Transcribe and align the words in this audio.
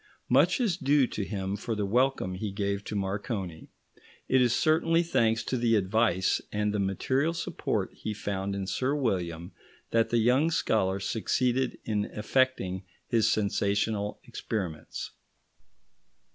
Much 0.29 0.59
is 0.59 0.77
due 0.77 1.05
to 1.05 1.23
him 1.23 1.55
for 1.55 1.75
the 1.75 1.85
welcome 1.85 2.33
he 2.33 2.49
gave 2.51 2.83
to 2.83 2.95
Marconi; 2.95 3.69
it 4.27 4.41
is 4.41 4.51
certainly 4.51 5.03
thanks 5.03 5.43
to 5.43 5.57
the 5.57 5.75
advice 5.75 6.41
and 6.51 6.73
the 6.73 6.79
material 6.79 7.35
support 7.35 7.93
he 7.93 8.11
found 8.11 8.55
in 8.55 8.65
Sir 8.65 8.95
William 8.95 9.51
that 9.91 10.09
the 10.09 10.17
young 10.17 10.49
scholar 10.49 10.99
succeeded 10.99 11.77
in 11.85 12.05
effecting 12.05 12.81
his 13.09 13.31
sensational 13.31 14.19
experiments. 14.23 15.11